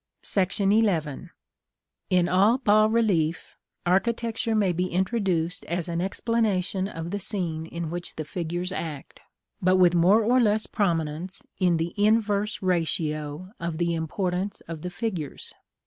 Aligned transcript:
§XI. 0.49 1.29
In 2.09 2.27
all 2.27 2.57
bas 2.57 2.89
relief, 2.89 3.55
architecture 3.85 4.55
may 4.55 4.71
be 4.71 4.87
introduced 4.87 5.63
as 5.67 5.87
an 5.87 6.01
explanation 6.01 6.87
of 6.87 7.11
the 7.11 7.19
scene 7.19 7.67
in 7.67 7.91
which 7.91 8.15
the 8.15 8.25
figures 8.25 8.71
act; 8.71 9.19
but 9.61 9.75
with 9.75 9.93
more 9.93 10.23
or 10.23 10.39
less 10.39 10.65
prominence 10.65 11.43
in 11.59 11.77
the 11.77 11.93
inverse 12.03 12.63
ratio 12.63 13.51
of 13.59 13.77
the 13.77 13.93
importance 13.93 14.59
of 14.67 14.81
the 14.81 14.89
figures. 14.89 15.53